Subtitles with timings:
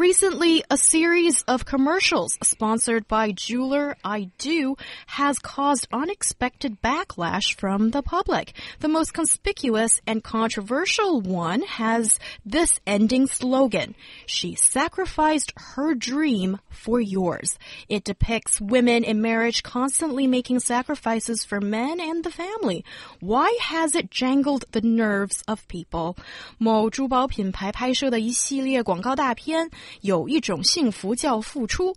[0.00, 4.76] Recently, a series of commercials sponsored by Jeweler I Do
[5.06, 8.52] has caused unexpected backlash from the public.
[8.80, 13.94] The most conspicuous and controversial one has this ending slogan.
[14.26, 17.58] She sacrificed her dream for yours.
[17.88, 22.84] It depicts women in marriage constantly making sacrifices for men and the family.
[23.20, 26.16] Why has it jangled the nerves of people?
[26.58, 31.93] 某珠宝品牌拍摄的一系列广告大片 有一种幸福叫付出，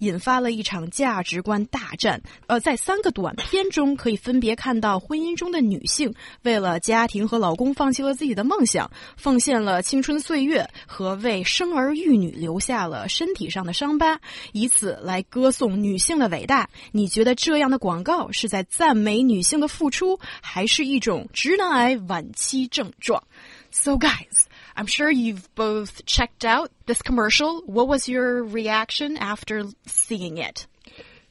[0.00, 2.20] 引发了一场价值观大战。
[2.46, 14.20] 呃，在三个短片中，可以分别看到婚姻中的女性为了家庭和老公放弃了自己的梦想，奉献了青春岁月，和为生儿育女留下了身体上的伤疤，
[14.52, 16.68] 以此来歌颂女性的伟大。
[16.92, 23.22] 你觉得这样的广告是在赞美女性的付出，还是一种直男癌晚期症状
[23.70, 24.47] ？So guys.
[24.78, 27.62] I'm sure you've both checked out this commercial.
[27.66, 30.68] What was your reaction after seeing it?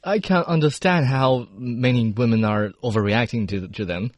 [0.03, 4.11] I can't understand how many women are overreacting to to them.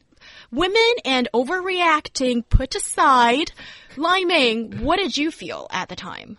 [0.50, 3.52] Women and overreacting put aside,
[3.96, 6.36] Lai Ming, what did you feel at the time?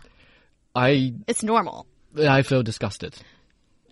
[0.74, 1.86] I It's normal.
[2.18, 3.14] I feel disgusted.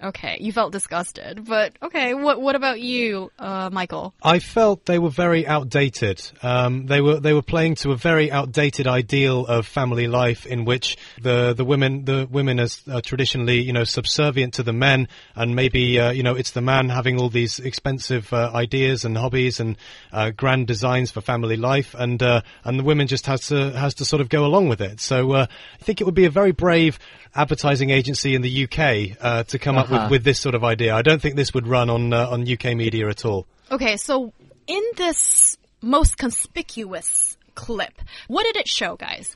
[0.03, 2.15] Okay, you felt disgusted, but okay.
[2.15, 4.15] What what about you, uh, Michael?
[4.23, 6.23] I felt they were very outdated.
[6.43, 10.65] Um, they were they were playing to a very outdated ideal of family life, in
[10.65, 15.07] which the the women the women as are traditionally you know subservient to the men,
[15.35, 19.19] and maybe uh, you know it's the man having all these expensive uh, ideas and
[19.19, 19.77] hobbies and
[20.13, 23.93] uh, grand designs for family life, and uh, and the women just has to has
[23.95, 24.99] to sort of go along with it.
[24.99, 25.47] So uh,
[25.79, 26.99] I think it would be a very brave
[27.35, 30.05] advertising agency in the UK uh, to come up Uh-huh.
[30.05, 30.95] with, with this sort of idea.
[30.95, 33.47] I don't think this would run on uh, on UK media at all.
[33.71, 34.33] Okay, so
[34.67, 37.93] in this most conspicuous clip,
[38.29, 39.33] what did it show, guys?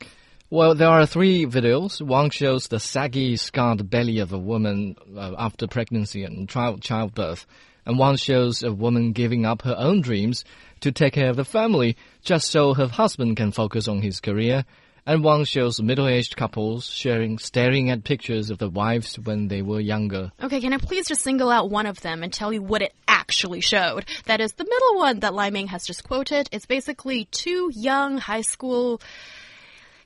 [0.49, 2.01] Well, there are three videos.
[2.01, 7.45] One shows the saggy, scarred belly of a woman uh, after pregnancy and child childbirth,
[7.85, 10.45] and one shows a woman giving up her own dreams
[10.81, 14.65] to take care of the family just so her husband can focus on his career.
[15.07, 19.79] And one shows middle-aged couples sharing, staring at pictures of their wives when they were
[19.79, 20.31] younger.
[20.41, 22.93] Okay, can I please just single out one of them and tell you what it
[23.07, 24.05] actually showed?
[24.25, 26.49] That is the middle one that Lai Ming has just quoted.
[26.51, 28.99] It's basically two young high school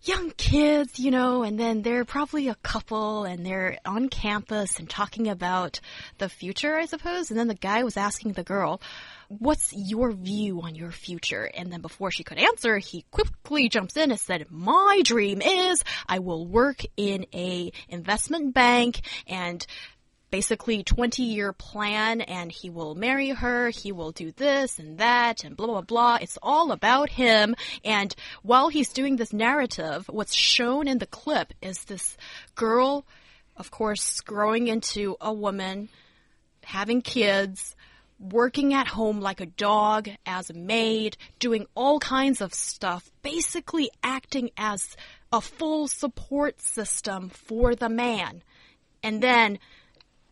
[0.04, 4.90] young kids, you know, and then they're probably a couple and they're on campus and
[4.90, 5.80] talking about
[6.18, 7.30] the future, I suppose.
[7.30, 8.82] And then the guy was asking the girl,
[9.30, 11.44] What's your view on your future?
[11.54, 15.84] And then before she could answer, he quickly jumps in and said, My dream is
[16.08, 19.64] I will work in a investment bank and
[20.32, 25.44] basically 20 year plan and he will marry her, he will do this and that
[25.44, 26.18] and blah blah blah.
[26.20, 31.54] It's all about him and while he's doing this narrative, what's shown in the clip
[31.62, 32.18] is this
[32.56, 33.06] girl
[33.56, 35.90] of course growing into a woman,
[36.64, 37.76] having kids,
[38.20, 43.90] working at home like a dog, as a maid, doing all kinds of stuff, basically
[44.04, 44.98] acting as
[45.32, 48.44] a full support system for the man.
[49.02, 49.60] And then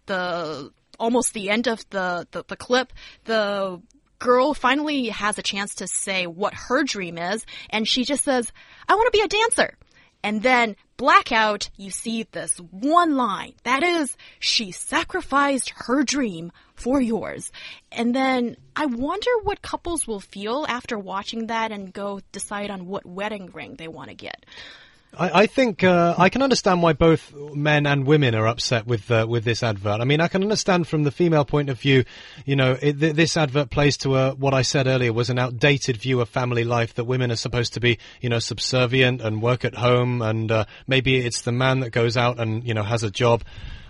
[0.05, 2.91] the almost the end of the, the, the clip,
[3.25, 3.81] the
[4.19, 8.51] girl finally has a chance to say what her dream is, and she just says,
[8.89, 9.77] I want to be a dancer.
[10.23, 13.53] And then blackout, you see this one line.
[13.63, 17.51] That is, she sacrificed her dream for yours.
[17.91, 22.87] And then I wonder what couples will feel after watching that and go decide on
[22.87, 24.45] what wedding ring they want to get.
[25.17, 29.09] I, I think uh, I can understand why both men and women are upset with
[29.09, 30.01] uh, with this advert.
[30.01, 32.03] I mean, I can understand from the female point of view.
[32.45, 35.39] You know, it, th- this advert plays to a, what I said earlier was an
[35.39, 39.41] outdated view of family life that women are supposed to be, you know, subservient and
[39.41, 42.83] work at home, and uh, maybe it's the man that goes out and you know
[42.83, 43.43] has a job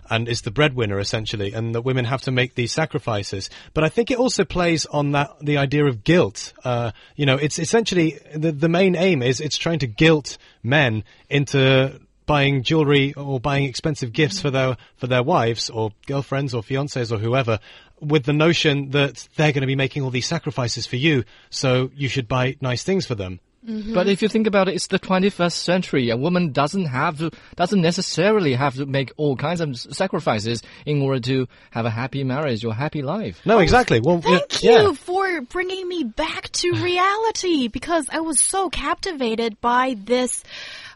[0.10, 3.50] and is the breadwinner essentially, and that women have to make these sacrifices.
[3.74, 6.54] But I think it also plays on that the idea of guilt.
[6.64, 11.04] Uh, you know, it's essentially the the main aim is it's trying to guilt men
[11.30, 16.62] into buying jewelry or buying expensive gifts for their for their wives or girlfriends or
[16.62, 17.60] fiancés or whoever
[18.00, 21.90] with the notion that they're going to be making all these sacrifices for you so
[21.96, 23.94] you should buy nice things for them Mm-hmm.
[23.94, 26.10] But if you think about it, it's the 21st century.
[26.10, 31.02] A woman doesn't have to, doesn't necessarily have to make all kinds of sacrifices in
[31.02, 33.42] order to have a happy marriage or happy life.
[33.46, 34.00] No, exactly.
[34.00, 34.84] Well, Thank yeah.
[34.84, 40.44] you for bringing me back to reality because I was so captivated by this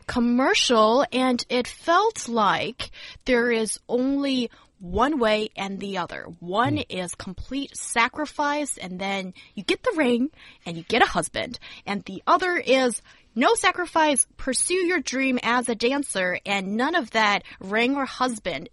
[0.07, 2.91] commercial and it felt like
[3.25, 4.49] there is only
[4.81, 6.25] one way and the other.
[6.39, 10.31] One is complete sacrifice and then you get the ring
[10.65, 11.59] and you get a husband.
[11.85, 13.01] And the other is
[13.35, 18.69] no sacrifice, pursue your dream as a dancer and none of that ring or husband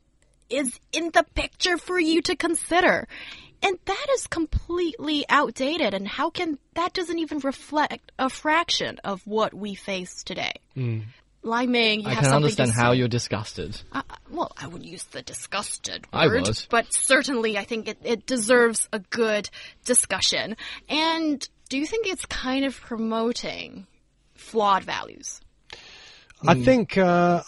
[0.50, 3.06] is in the picture for you to consider.
[3.62, 5.92] And that is completely outdated.
[5.92, 10.52] And how can that doesn't even reflect a fraction of what we face today?
[11.42, 13.80] Lai Ming, you I have can understand how you're disgusted.
[13.92, 14.02] Uh,
[14.38, 16.66] well, I wouldn't use the disgusted word, I would.
[16.70, 19.50] but certainly I think it, it deserves a good
[19.84, 20.56] discussion.
[20.88, 23.86] And do you think it's kind of promoting
[24.34, 25.40] flawed values?
[26.46, 27.42] I think uh,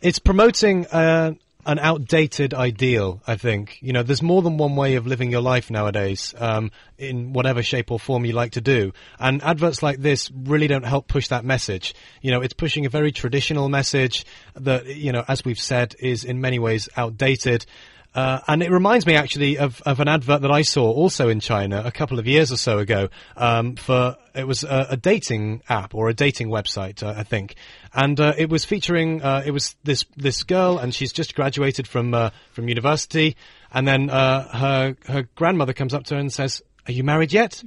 [0.00, 1.34] it's promoting uh,
[1.66, 3.20] an outdated ideal.
[3.26, 6.70] I think you know there's more than one way of living your life nowadays, um,
[6.96, 8.92] in whatever shape or form you like to do.
[9.18, 11.94] And adverts like this really don't help push that message.
[12.22, 14.24] You know, it's pushing a very traditional message
[14.54, 17.66] that you know, as we've said, is in many ways outdated.
[18.16, 21.38] Uh, and it reminds me actually of, of an advert that I saw also in
[21.38, 25.62] China a couple of years or so ago um, for it was a, a dating
[25.68, 27.56] app or a dating website, uh, I think,
[27.92, 31.86] and uh, it was featuring uh, it was this this girl and she's just graduated
[31.86, 33.36] from uh, from university,
[33.70, 37.34] and then uh, her her grandmother comes up to her and says, "Are you married
[37.34, 37.62] yet?"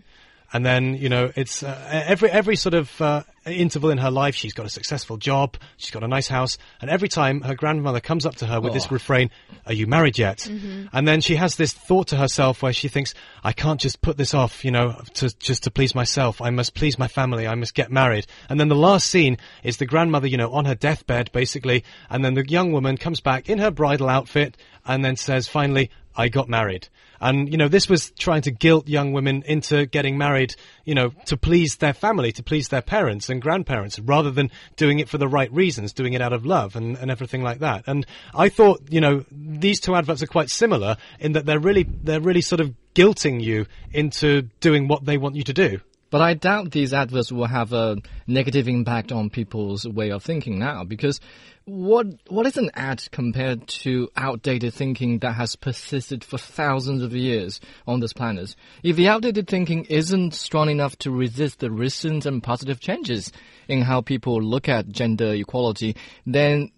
[0.51, 4.35] And then you know it's uh, every every sort of uh, interval in her life.
[4.35, 7.99] She's got a successful job, she's got a nice house, and every time her grandmother
[7.99, 8.93] comes up to her with this Oh.
[8.93, 9.29] refrain,
[9.67, 10.47] "Are you married yet?"
[10.91, 13.13] And then she has this thought to herself where she thinks,
[13.43, 16.41] "I can't just put this off, you know, to just to please myself.
[16.41, 17.47] I must please my family.
[17.47, 20.65] I must get married." And then the last scene is the grandmother, you know, on
[20.65, 25.05] her deathbed basically, and then the young woman comes back in her bridal outfit and
[25.05, 26.87] then says, "Finally, I got married."
[27.21, 30.55] And, you know, this was trying to guilt young women into getting married,
[30.85, 34.99] you know, to please their family, to please their parents and grandparents, rather than doing
[34.99, 37.83] it for the right reasons, doing it out of love and, and everything like that.
[37.87, 41.83] And I thought, you know, these two adverts are quite similar in that they're really,
[41.83, 45.81] they're really sort of guilting you into doing what they want you to do.
[46.09, 50.57] But I doubt these adverts will have a negative impact on people's way of thinking
[50.57, 51.19] now because
[51.65, 57.13] what what is an ad compared to outdated thinking that has persisted for thousands of
[57.13, 58.55] years on this planet?
[58.81, 63.31] If the outdated thinking isn't strong enough to resist the recent and positive changes
[63.67, 65.95] in how people look at gender equality,
[66.25, 66.71] then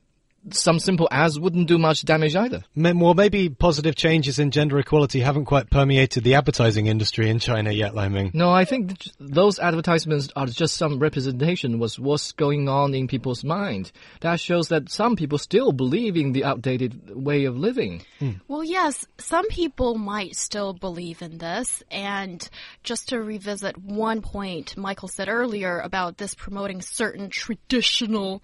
[0.50, 2.64] some simple ads wouldn't do much damage either.
[2.76, 7.40] Ma- Well, maybe positive changes in gender equality haven't quite permeated the advertising industry in
[7.40, 8.32] China yet, Liming.
[8.34, 13.44] No, I think those advertisements are just some representation of what's going on in people's
[13.44, 13.92] mind.
[14.22, 18.04] That shows that some people still believe in the outdated way of living.
[18.20, 18.32] Hmm.
[18.48, 21.84] Well, yes, some people might still believe in this.
[21.92, 22.48] And
[22.84, 28.42] just to revisit one point Michael said earlier about this promoting certain traditional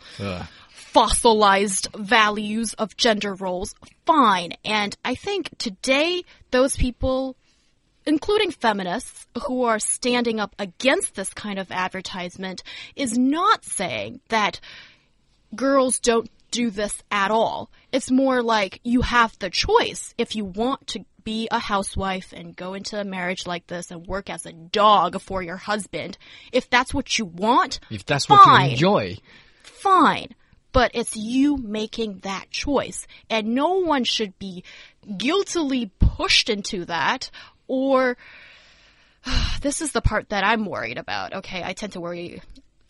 [0.78, 3.74] fossilized values of gender roles,
[4.06, 4.54] fine.
[4.64, 7.36] And I think today those people
[8.06, 12.64] including feminists who are standing up against this kind of advertisement
[12.96, 14.62] is not saying that
[15.54, 17.70] girls don't do this at all.
[17.92, 22.56] It's more like you have the choice if you want to be a housewife and
[22.56, 26.18] go into a marriage like this and work as a dog for your husband.
[26.54, 29.18] If that's what you want, If that's what you enjoy.
[29.64, 30.30] fine.
[30.78, 33.08] But it's you making that choice.
[33.32, 34.64] And no one should be
[35.18, 37.32] guiltily pushed into that
[37.66, 38.16] or
[39.62, 41.34] this is the part that I'm worried about.
[41.34, 42.44] Okay, I tend to worry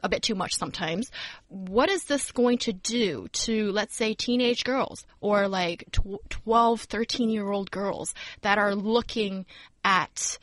[0.03, 1.09] a bit too much sometimes.
[1.47, 6.81] What is this going to do to, let's say, teenage girls or like tw 12,
[6.81, 9.45] 13 year old girls that are looking
[9.85, 10.37] at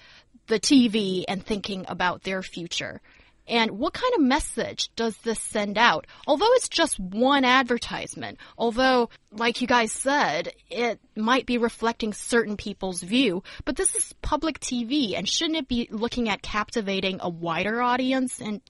[0.47, 3.03] the TV and thinking about their future?
[3.47, 6.07] And what kind of message does this send out?
[6.27, 12.57] Although it's just one advertisement, although, like you guys said, it might be reflecting certain
[12.57, 17.29] people's view, but this is public TV, and shouldn't it be looking at captivating a
[17.29, 18.41] wider audience?
[18.41, 18.63] And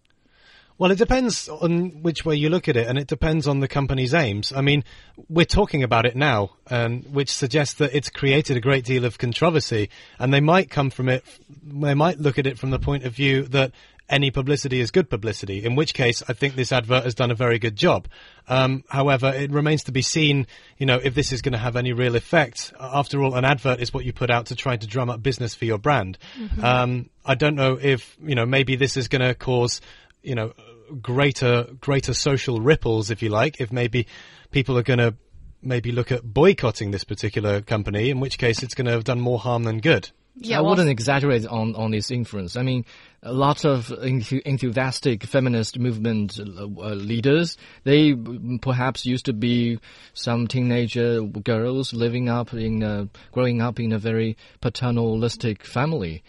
[0.76, 3.68] Well, it depends on which way you look at it, and it depends on the
[3.68, 4.52] company's aims.
[4.52, 4.82] I mean,
[5.28, 9.16] we're talking about it now, and which suggests that it's created a great deal of
[9.18, 11.24] controversy, and they might come from it.
[11.62, 13.70] They might look at it from the point of view that
[14.08, 15.64] any publicity is good publicity.
[15.64, 18.08] In which case, I think this advert has done a very good job.
[18.48, 20.46] Um, however, it remains to be seen,
[20.76, 22.72] you know, if this is going to have any real effect.
[22.78, 25.54] After all, an advert is what you put out to try to drum up business
[25.54, 26.18] for your brand.
[26.62, 29.80] Um, I don't know if you know maybe this is going to cause
[30.24, 30.52] you know,
[31.00, 34.06] greater greater social ripples, if you like, if maybe
[34.50, 35.14] people are going to
[35.62, 39.20] maybe look at boycotting this particular company, in which case it's going to have done
[39.20, 40.10] more harm than good.
[40.36, 42.56] Yeah, I well, wouldn't exaggerate on, on its influence.
[42.56, 42.84] I mean,
[43.22, 48.14] a lot of enthusiastic feminist movement uh, uh, leaders, they
[48.60, 49.78] perhaps used to be
[50.12, 56.24] some teenager girls living up in, a, growing up in a very paternalistic family.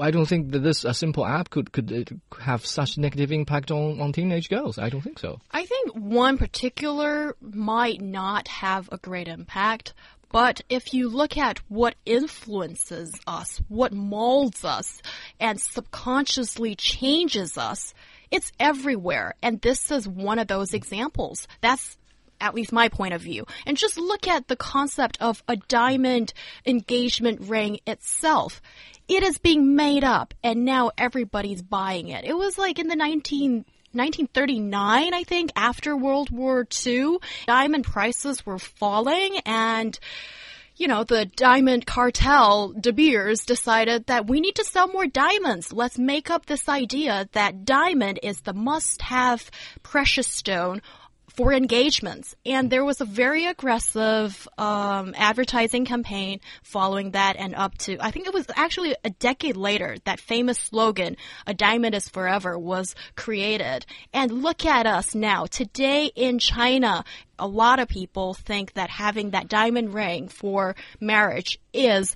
[0.00, 3.72] I don't think that this a simple app could could uh, have such negative impact
[3.72, 4.78] on, on teenage girls.
[4.78, 5.40] I don't think so.
[5.50, 9.92] I think one particular might not have a great impact,
[10.34, 15.00] but if you look at what influences us, what molds us,
[15.38, 17.94] and subconsciously changes us,
[18.32, 19.36] it's everywhere.
[19.42, 21.46] And this is one of those examples.
[21.60, 21.96] That's
[22.40, 23.46] at least my point of view.
[23.64, 26.32] And just look at the concept of a diamond
[26.66, 28.60] engagement ring itself.
[29.06, 32.24] It is being made up and now everybody's buying it.
[32.24, 38.44] It was like in the 19 1939, I think, after World War II, diamond prices
[38.44, 39.98] were falling and
[40.76, 45.72] you know, the diamond cartel, De Beers, decided that we need to sell more diamonds.
[45.72, 49.50] Let's make up this idea that diamond is the must have
[49.84, 50.82] precious stone
[51.34, 52.34] for engagements.
[52.46, 58.10] And there was a very aggressive um, advertising campaign following that, and up to, I
[58.10, 62.94] think it was actually a decade later, that famous slogan, A Diamond is Forever, was
[63.16, 63.84] created.
[64.12, 65.46] And look at us now.
[65.46, 67.04] Today in China,
[67.38, 72.14] a lot of people think that having that diamond ring for marriage is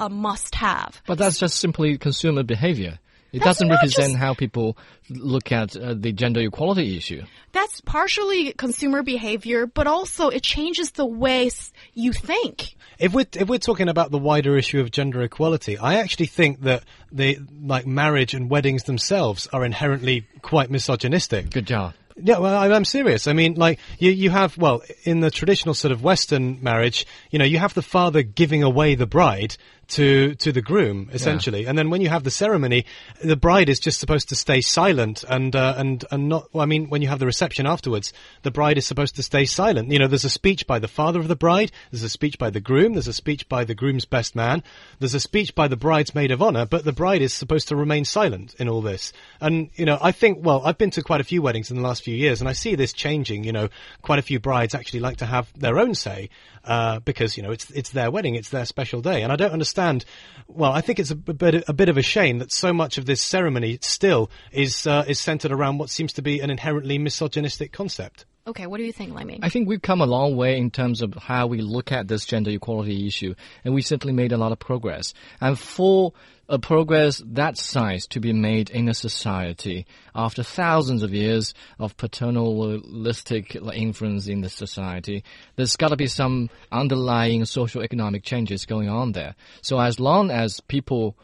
[0.00, 1.00] a must have.
[1.06, 2.98] But that's just simply consumer behavior.
[3.32, 4.76] It That's doesn't represent just- how people
[5.10, 7.22] look at uh, the gender equality issue.
[7.52, 11.50] That's partially consumer behavior, but also it changes the way
[11.94, 12.74] you think.
[12.98, 16.62] If we're if we're talking about the wider issue of gender equality, I actually think
[16.62, 21.50] that the like marriage and weddings themselves are inherently quite misogynistic.
[21.50, 21.94] Good job.
[22.20, 23.28] Yeah, well, I- I'm serious.
[23.28, 27.38] I mean, like you, you have well in the traditional sort of Western marriage, you
[27.38, 29.56] know, you have the father giving away the bride
[29.88, 32.84] to to the groom essentially, and then when you have the ceremony,
[33.22, 36.48] the bride is just supposed to stay silent and uh, and and not.
[36.52, 39.46] Well, I mean, when you have the reception afterwards, the bride is supposed to stay
[39.46, 39.90] silent.
[39.90, 42.50] You know, there's a speech by the father of the bride, there's a speech by
[42.50, 44.62] the groom, there's a speech by the groom's best man,
[44.98, 47.76] there's a speech by the bride's maid of honor, but the bride is supposed to
[47.76, 49.12] remain silent in all this.
[49.40, 51.82] And you know, I think well, I've been to quite a few weddings in the
[51.82, 53.44] last few years, and I see this changing.
[53.44, 53.68] You know,
[54.02, 56.28] quite a few brides actually like to have their own say
[56.64, 59.52] uh, because you know it's it's their wedding, it's their special day, and I don't
[59.52, 59.77] understand.
[60.48, 63.04] Well, I think it's a bit a bit of a shame that so much of
[63.04, 67.70] this ceremony still is uh, is centered around what seems to be an inherently misogynistic
[67.70, 68.24] concept.
[68.46, 69.40] Okay, what do you think, Liming?
[69.42, 72.24] I think we've come a long way in terms of how we look at this
[72.24, 75.12] gender equality issue, and we certainly made a lot of progress.
[75.38, 76.14] And for
[76.48, 81.96] a progress that size to be made in a society after thousands of years of
[81.96, 85.22] paternalistic influence in the society,
[85.56, 89.34] there's got to be some underlying social economic changes going on there.
[89.60, 91.16] So as long as people,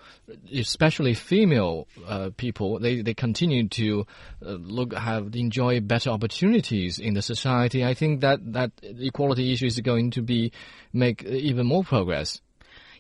[0.53, 4.07] especially female uh, people, they, they continue to
[4.45, 9.67] uh, look have enjoy better opportunities in the society, I think that that equality issue
[9.67, 10.53] is going to be
[10.93, 12.41] make even more progress.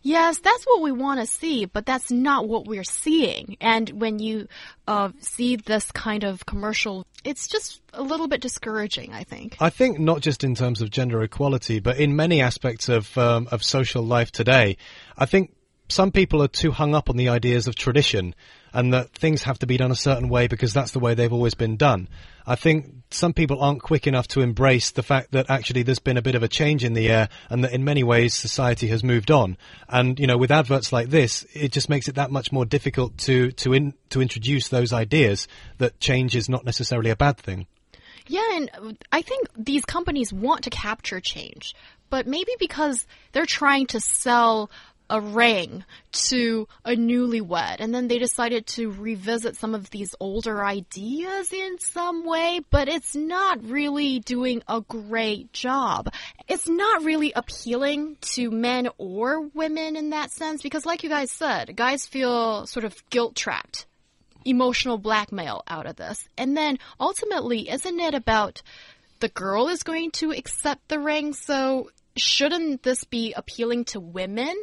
[0.06, 3.56] Yes, that's what we want to see, but that's not what we're seeing.
[3.58, 4.48] And when you
[4.86, 9.56] uh, see this kind of commercial, it's just a little bit discouraging, I think.
[9.60, 13.48] I think not just in terms of gender equality, but in many aspects of um,
[13.50, 14.76] of social life today.
[15.16, 15.54] I think
[15.88, 18.34] some people are too hung up on the ideas of tradition
[18.74, 21.32] and that things have to be done a certain way because that's the way they've
[21.32, 22.08] always been done.
[22.44, 26.16] I think some people aren't quick enough to embrace the fact that actually there's been
[26.16, 29.04] a bit of a change in the air and that in many ways society has
[29.04, 29.56] moved on.
[29.88, 33.16] And, you know, with adverts like this, it just makes it that much more difficult
[33.18, 35.46] to, to, in, to introduce those ideas
[35.78, 37.66] that change is not necessarily a bad thing.
[38.26, 41.74] Yeah, and uh, I think these companies want to capture change,
[42.10, 44.70] but maybe because they're trying to sell
[45.14, 50.64] a ring to a newlywed and then they decided to revisit some of these older
[50.64, 56.12] ideas in some way but it's not really doing a great job
[56.48, 61.30] it's not really appealing to men or women in that sense because like you guys
[61.30, 63.86] said guys feel sort of guilt trapped
[64.44, 66.28] emotional blackmail out of this.
[66.36, 68.62] And then ultimately, isn't it about
[69.20, 71.32] the girl is going to accept the ring?
[71.32, 74.54] So shouldn't this be appealing to women?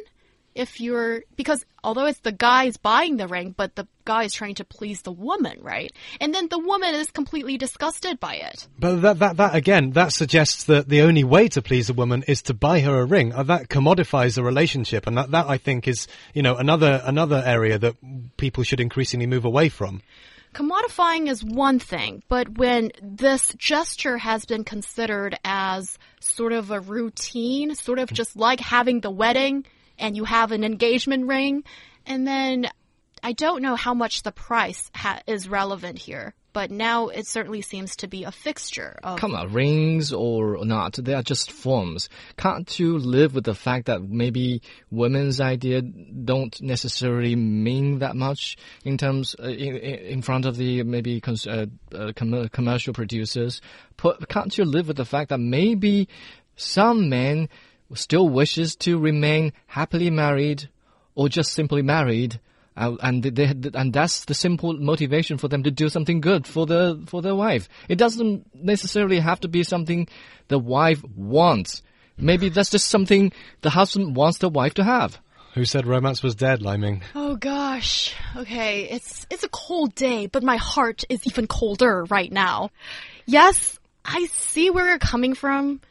[0.54, 4.34] If you're, because although it's the guy is buying the ring, but the guy is
[4.34, 5.92] trying to please the woman, right?
[6.20, 8.68] And then the woman is completely disgusted by it.
[8.78, 12.22] But that, that, that again, that suggests that the only way to please a woman
[12.28, 13.32] is to buy her a ring.
[13.32, 17.42] Uh, that commodifies a relationship, and that, that I think is, you know, another another
[17.44, 17.96] area that
[18.36, 20.02] people should increasingly move away from.
[20.54, 26.80] commodifying is one thing, but when this gesture has been considered as sort of a
[26.80, 29.64] routine, sort of just like having the wedding
[30.02, 31.64] and you have an engagement ring,
[32.04, 32.68] and then
[33.22, 34.90] I don't know how much the price
[35.26, 39.18] is relevant here but now it certainly seems to be a fixture of.
[39.18, 42.08] Come on, rings or not, they are just forms.
[42.36, 48.56] Can't you live with the fact that maybe women's idea don't necessarily mean that much
[48.84, 53.60] in terms uh, in, in, front of the maybe uh, uh, com commercial producers?
[53.96, 56.08] Put, can't you live with the fact that maybe
[56.56, 57.48] some men
[57.94, 60.68] still wishes to remain happily married
[61.14, 62.40] or just simply married?
[62.76, 63.44] Uh, and they,
[63.74, 67.34] and that's the simple motivation for them to do something good for the for their
[67.34, 67.68] wife.
[67.88, 70.08] It doesn't necessarily have to be something
[70.48, 71.82] the wife wants.
[72.16, 75.18] Maybe that's just something the husband wants the wife to have.
[75.54, 77.02] Who said romance was dead, Liming?
[77.14, 78.14] Oh gosh.
[78.36, 82.70] Okay, it's it's a cold day, but my heart is even colder right now.
[83.26, 85.82] Yes, I see where you're coming from.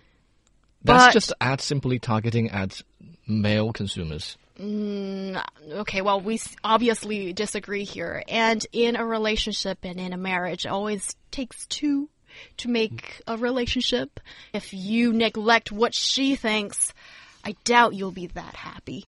[0.83, 2.81] That's just ads simply targeting at
[3.27, 4.37] male consumers.
[4.59, 8.23] Mm, okay, well, we obviously disagree here.
[8.27, 12.09] And in a relationship and in a marriage, it always takes two
[12.57, 14.19] to make a relationship.
[14.53, 16.93] If you neglect what she thinks,
[17.43, 18.99] I doubt you'll be that happy.